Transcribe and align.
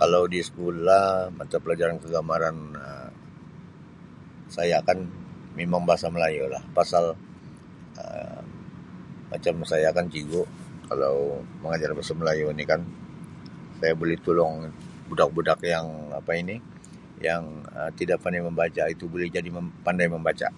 Kalau 0.00 0.22
di 0.34 0.40
sekolah 0.48 1.04
mata 1.38 1.56
pelajaran 1.64 1.96
kegemaran 2.02 2.56
Um 2.88 3.08
saya 4.56 4.78
kan 4.88 4.98
memang 5.58 5.82
Bahasa 5.88 6.06
Melayu 6.14 6.44
lah 6.54 6.62
pasal 6.76 7.04
Um 8.02 8.44
macam 9.32 9.54
saya 9.72 9.88
kan 9.96 10.06
cigu 10.14 10.42
kalau 10.88 11.14
mengajar 11.62 11.90
Bahasa 11.96 12.12
Melayu 12.20 12.46
ni 12.58 12.64
kan 12.70 12.80
saya 13.78 13.92
boleh 14.00 14.16
tolong 14.26 14.54
budak-budak 15.08 15.58
yang 15.74 15.86
apa 16.20 16.30
ni, 16.50 16.56
yang 17.28 17.42
Um 17.78 17.88
tidak 17.98 18.18
pandai 18.22 18.42
membaca 18.48 18.82
itu 18.94 19.04
boleh 19.12 19.28
jadi 19.36 19.48
pa-pandai 19.56 20.06
membaca. 20.14 20.48